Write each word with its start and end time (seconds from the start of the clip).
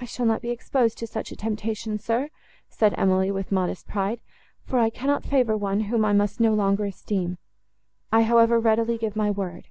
—"I 0.00 0.04
shall 0.04 0.24
not 0.24 0.40
be 0.40 0.50
exposed 0.50 0.98
to 0.98 1.06
such 1.08 1.32
a 1.32 1.36
temptation, 1.36 1.98
sir," 1.98 2.28
said 2.68 2.94
Emily, 2.96 3.32
with 3.32 3.50
modest 3.50 3.88
pride, 3.88 4.20
"for 4.62 4.78
I 4.78 4.88
cannot 4.88 5.24
favour 5.24 5.56
one, 5.56 5.80
whom 5.90 6.04
I 6.04 6.12
must 6.12 6.38
no 6.38 6.54
longer 6.54 6.84
esteem. 6.84 7.38
I, 8.12 8.22
however, 8.22 8.60
readily 8.60 8.98
give 8.98 9.16
my 9.16 9.32
word." 9.32 9.66